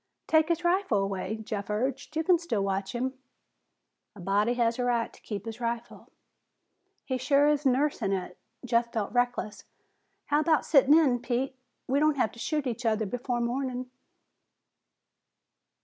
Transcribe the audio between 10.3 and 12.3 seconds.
about sitting in, Pete? We don't